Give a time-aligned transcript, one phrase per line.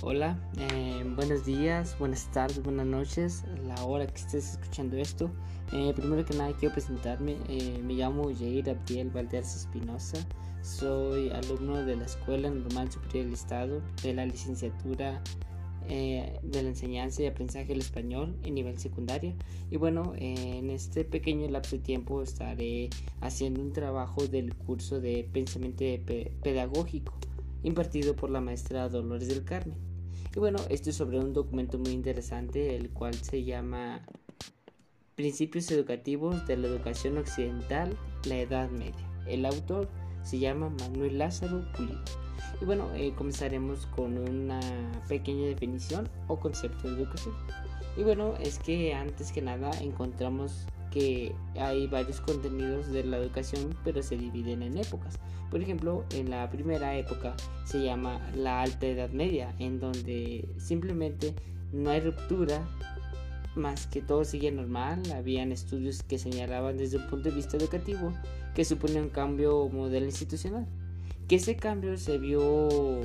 [0.00, 5.28] Hola, eh, buenos días, buenas tardes, buenas noches, la hora que estés escuchando esto.
[5.72, 10.24] Eh, primero que nada quiero presentarme, eh, me llamo Jair Abdiel Valderas Espinosa,
[10.62, 15.20] soy alumno de la Escuela Normal Superior del Estado de la licenciatura
[15.88, 19.32] de la enseñanza y aprendizaje del español en nivel secundario
[19.70, 22.90] y bueno en este pequeño lapso de tiempo estaré
[23.22, 25.84] haciendo un trabajo del curso de pensamiento
[26.42, 27.14] pedagógico
[27.62, 29.88] impartido por la maestra Dolores del Carmen
[30.34, 34.06] y bueno, esto es sobre un documento muy interesante, el cual se llama
[35.14, 39.10] Principios Educativos de la Educación Occidental, la Edad Media.
[39.26, 39.88] El autor
[40.22, 42.00] se llama Manuel Lázaro Pulido.
[42.60, 44.60] Y bueno, eh, comenzaremos con una
[45.08, 47.34] pequeña definición o concepto de educación.
[47.96, 53.76] Y bueno, es que antes que nada encontramos que hay varios contenidos de la educación,
[53.84, 55.18] pero se dividen en épocas.
[55.50, 57.34] Por ejemplo, en la primera época
[57.64, 61.34] se llama la Alta Edad Media, en donde simplemente
[61.72, 62.66] no hay ruptura,
[63.54, 65.02] más que todo sigue normal.
[65.14, 68.12] Habían estudios que señalaban desde un punto de vista educativo
[68.54, 70.66] que supone un cambio modelo institucional.
[71.28, 73.00] Que ese cambio se vio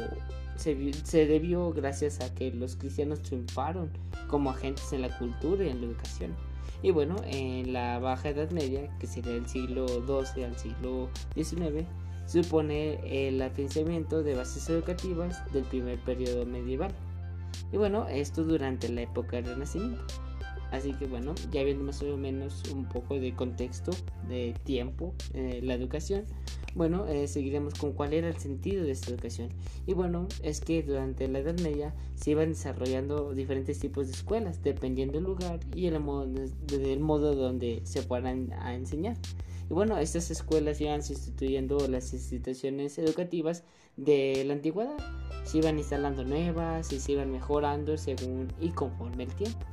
[0.55, 3.89] se, se, debió gracias a que los cristianos triunfaron
[4.27, 6.36] como agentes en la cultura y en la educación.
[6.81, 11.88] Y bueno, en la Baja Edad Media, que sería del siglo XII al siglo XIX,
[12.25, 16.94] supone el afianzamiento de bases educativas del primer periodo medieval.
[17.72, 20.03] Y bueno, esto durante la época del Renacimiento.
[20.73, 23.91] Así que bueno, ya viendo más o menos un poco de contexto,
[24.27, 26.25] de tiempo, eh, la educación,
[26.73, 29.49] bueno, eh, seguiremos con cuál era el sentido de esta educación.
[29.85, 34.63] Y bueno, es que durante la Edad Media se iban desarrollando diferentes tipos de escuelas,
[34.63, 39.15] dependiendo del lugar y el modo, del modo donde se fueran a enseñar.
[39.69, 43.63] Y bueno, estas escuelas iban sustituyendo las instituciones educativas
[43.95, 44.97] de la antigüedad.
[45.43, 49.67] Se iban instalando nuevas y se iban mejorando según y conforme el tiempo.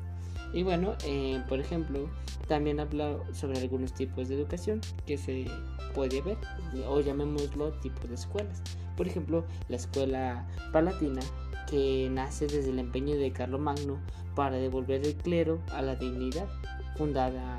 [0.53, 2.09] Y bueno, eh, por ejemplo,
[2.49, 5.47] también habla sobre algunos tipos de educación que se
[5.95, 6.39] puede ver,
[6.89, 8.63] o llamémoslo tipo de escuelas.
[8.97, 11.21] Por ejemplo, la escuela palatina,
[11.69, 14.01] que nace desde el empeño de Carlomagno
[14.35, 16.49] para devolver el clero a la dignidad,
[16.97, 17.57] fundada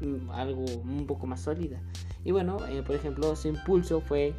[0.00, 1.82] mm, algo un poco más sólida.
[2.24, 4.34] Y bueno, eh, por ejemplo, su impulso fue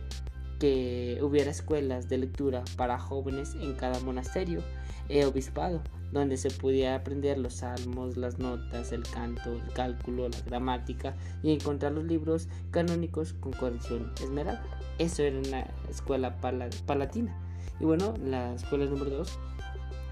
[0.61, 4.61] que hubiera escuelas de lectura para jóvenes en cada monasterio
[5.09, 10.39] e obispado donde se podía aprender los salmos, las notas, el canto, el cálculo, la
[10.41, 14.63] gramática y encontrar los libros canónicos con corrección esmerada.
[14.99, 16.37] Eso era una escuela
[16.85, 17.35] palatina.
[17.79, 19.39] Y bueno, la escuela número 2,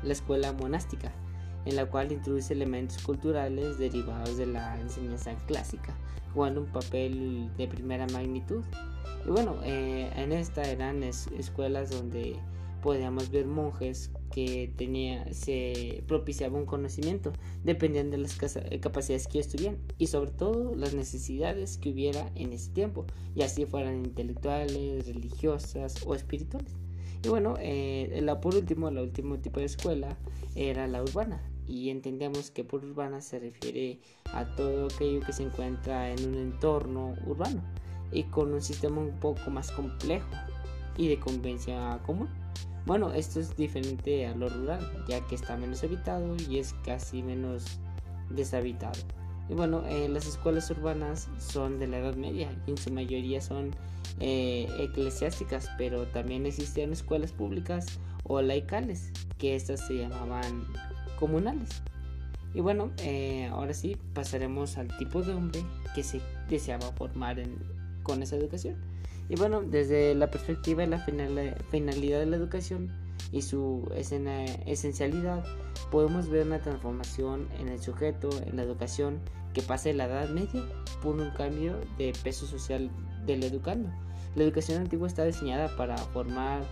[0.01, 1.11] la escuela monástica,
[1.69, 5.95] en la cual introduce elementos culturales derivados de la enseñanza clásica,
[6.33, 8.63] jugando un papel de primera magnitud.
[9.25, 12.35] Y bueno, eh, en esta eran escuelas donde
[12.81, 18.37] podíamos ver monjes que tenía, se propiciaba un conocimiento dependiendo de las
[18.79, 23.05] capacidades que ellos tuvieran y sobre todo las necesidades que hubiera en ese tiempo,
[23.35, 26.73] y así fueran intelectuales, religiosas o espirituales.
[27.23, 30.17] Y bueno, eh, la, por último, el último tipo de escuela
[30.55, 31.41] era la urbana.
[31.69, 33.99] Y entendemos que por urbana se refiere
[34.33, 37.61] a todo aquello que se encuentra en un entorno urbano
[38.11, 40.27] y con un sistema un poco más complejo
[40.97, 42.27] y de conveniencia común.
[42.87, 47.21] Bueno, esto es diferente a lo rural, ya que está menos habitado y es casi
[47.21, 47.79] menos
[48.31, 48.99] deshabitado.
[49.47, 53.41] Y bueno, eh, las escuelas urbanas son de la Edad Media y en su mayoría
[53.41, 53.75] son
[54.19, 60.65] eh, eclesiásticas, pero también existían escuelas públicas o laicales, que estas se llamaban
[61.19, 61.81] comunales.
[62.53, 65.63] Y bueno, eh, ahora sí pasaremos al tipo de hombre
[65.93, 67.37] que se deseaba formar
[68.03, 68.75] con esa educación.
[69.27, 70.99] Y bueno, desde la perspectiva de la
[71.69, 72.91] finalidad de la educación
[73.31, 73.87] y su
[74.65, 75.43] esencialidad,
[75.91, 79.19] podemos ver una transformación en el sujeto, en la educación,
[79.53, 80.63] que pasa de la Edad Media
[81.03, 82.89] por un cambio de peso social
[83.27, 83.89] del educando.
[84.35, 86.63] La educación antigua está diseñada para formar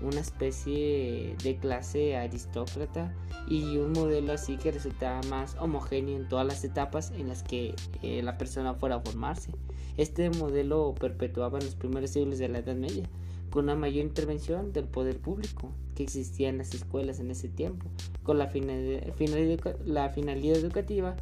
[0.00, 3.14] una especie de clase aristócrata
[3.48, 7.74] y un modelo así que resultaba más homogéneo en todas las etapas en las que
[8.02, 9.52] eh, la persona fuera a formarse.
[9.96, 13.08] Este modelo perpetuaba en los primeros siglos de la Edad Media,
[13.50, 17.86] con una mayor intervención del poder público que existía en las escuelas en ese tiempo,
[18.22, 18.50] con la
[19.84, 21.16] la finalidad educativa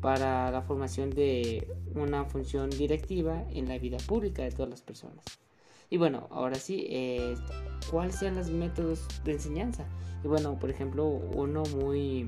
[0.00, 5.24] para la formación de una función directiva en la vida pública de todas las personas.
[5.90, 7.34] Y bueno, ahora sí, eh,
[7.90, 9.84] ¿cuáles sean los métodos de enseñanza?
[10.24, 12.26] Y bueno, por ejemplo, uno muy,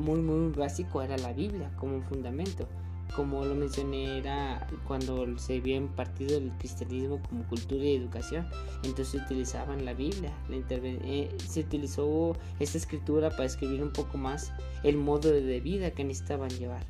[0.00, 2.66] muy, muy básico era la Biblia como un fundamento
[3.14, 8.46] como lo mencioné, era cuando se había impartido el cristianismo como cultura y educación.
[8.84, 10.32] Entonces utilizaban la Biblia.
[10.50, 14.52] Eh, se utilizó esta escritura para escribir un poco más
[14.84, 16.84] el modo de vida que necesitaban llevar.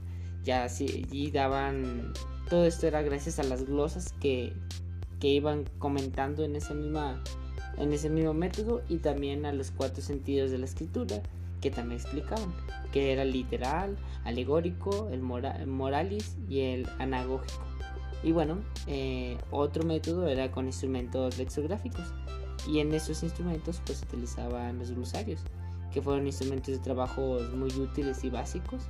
[0.44, 2.12] Ya allí daban.
[2.48, 4.52] Todo esto era gracias a las glosas que,
[5.20, 7.22] que iban comentando en esa misma
[7.76, 11.22] en ese mismo método y también a los cuatro sentidos de la escritura
[11.60, 12.52] que también explicaban
[12.92, 17.62] que era literal, alegórico, el moralis y el anagógico.
[18.22, 22.12] Y bueno, eh, otro método era con instrumentos lexográficos
[22.68, 25.40] y en esos instrumentos pues utilizaban los glosarios,
[25.92, 28.88] que fueron instrumentos de trabajo muy útiles y básicos.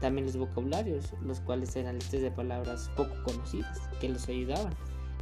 [0.00, 4.72] También los vocabularios, los cuales eran listas de palabras poco conocidas, que los ayudaban.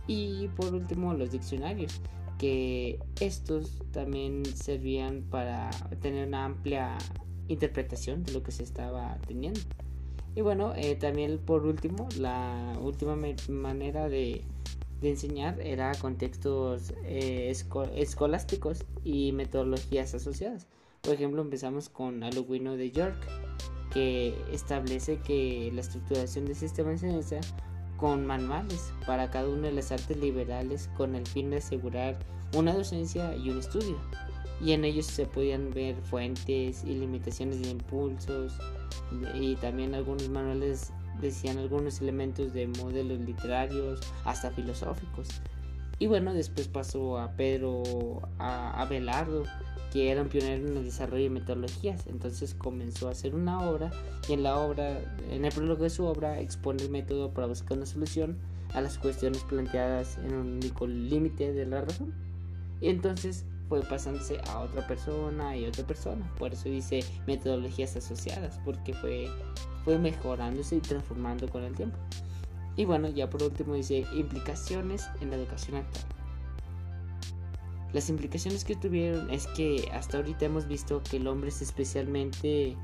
[0.06, 2.00] Y por último los diccionarios,
[2.38, 5.70] que estos también servían para
[6.00, 6.98] tener una amplia
[7.48, 9.60] interpretación de lo que se estaba teniendo.
[10.34, 13.16] Y bueno, eh, también por último, la última
[13.48, 14.44] manera de,
[15.02, 17.52] enseñar era contextos eh,
[17.94, 20.66] escolásticos y metodologías asociadas.
[21.00, 23.16] Por ejemplo, empezamos con Aluguino de York,
[23.96, 27.40] que establece que la estructuración del sistema de enseñanza
[27.96, 32.18] con manuales para cada una de las artes liberales con el fin de asegurar
[32.54, 33.96] una docencia y un estudio.
[34.60, 38.52] Y en ellos se podían ver fuentes y limitaciones de impulsos
[39.34, 40.92] y también algunos manuales
[41.22, 45.40] decían algunos elementos de modelos literarios hasta filosóficos.
[45.98, 49.44] Y bueno después pasó a Pedro a Abelardo
[49.96, 53.90] que era un pionero en el desarrollo de metodologías entonces comenzó a hacer una obra
[54.28, 55.00] y en la obra
[55.30, 58.36] en el prólogo de su obra expone el método para buscar una solución
[58.74, 62.12] a las cuestiones planteadas en un único límite de la razón
[62.82, 66.30] y entonces fue pasándose a otra persona y otra persona.
[66.38, 69.28] Por eso dice metodologías asociadas, porque fue,
[69.84, 71.96] fue mejorándose y transformando con el tiempo.
[72.76, 76.15] Y bueno, ya por último dice implicaciones en la educación actual.
[77.96, 82.76] Las implicaciones que tuvieron es que hasta ahorita hemos visto que el hombre es especialmente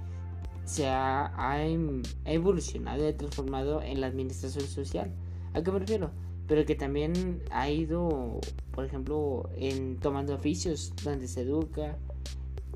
[0.65, 5.13] se ha, ha, ha evolucionado y ha transformado en la administración social.
[5.53, 6.13] ¿A qué me refiero?
[6.47, 8.41] pero que también ha ido,
[8.73, 11.99] por ejemplo, en tomando oficios donde se educa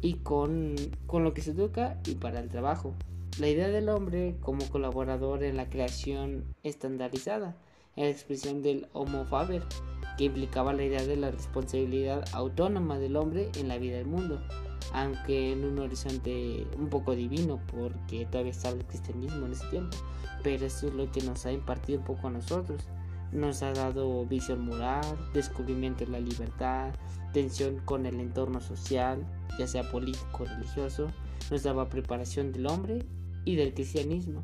[0.02, 2.94] y con, con lo que se educa y para el trabajo.
[3.38, 7.56] La idea del hombre como colaborador en la creación estandarizada,
[7.96, 9.62] en la expresión del Homo Faber,
[10.16, 14.40] que implicaba la idea de la responsabilidad autónoma del hombre en la vida del mundo,
[14.92, 19.96] aunque en un horizonte un poco divino, porque todavía estaba el cristianismo en ese tiempo,
[20.42, 22.86] pero eso es lo que nos ha impartido un poco a nosotros
[23.32, 26.94] nos ha dado visión moral, descubrimiento de la libertad,
[27.32, 29.26] tensión con el entorno social,
[29.58, 31.08] ya sea político o religioso,
[31.50, 33.06] nos daba preparación del hombre
[33.44, 34.42] y del cristianismo.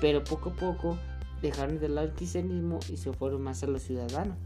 [0.00, 0.98] Pero poco a poco
[1.42, 4.36] dejaron de lado el cristianismo y se fueron más a lo ciudadano.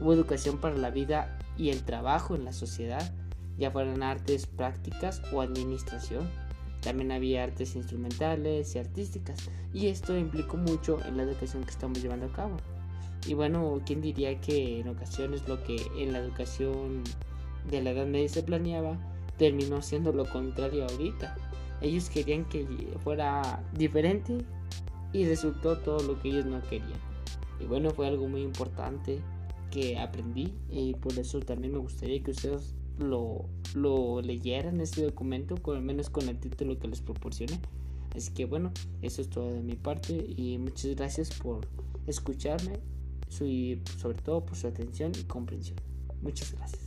[0.00, 3.12] Hubo educación para la vida y el trabajo en la sociedad,
[3.58, 6.28] ya fueran artes prácticas o administración.
[6.82, 9.38] También había artes instrumentales y artísticas,
[9.72, 12.56] y esto implicó mucho en la educación que estamos llevando a cabo.
[13.26, 17.02] Y bueno, ¿quién diría que en ocasiones lo que en la educación
[17.70, 18.96] de la Edad Media se planeaba
[19.36, 21.34] terminó siendo lo contrario ahorita?
[21.80, 22.66] Ellos querían que
[23.02, 24.38] fuera diferente
[25.12, 27.00] y resultó todo lo que ellos no querían.
[27.58, 29.20] Y bueno, fue algo muy importante
[29.76, 35.54] que aprendí y por eso también me gustaría que ustedes lo, lo leyeran este documento,
[35.56, 37.60] con al menos con el título que les proporcioné.
[38.16, 41.68] Así que bueno, eso es todo de mi parte y muchas gracias por
[42.06, 42.80] escucharme
[43.38, 45.76] y sobre todo por su atención y comprensión.
[46.22, 46.85] Muchas gracias.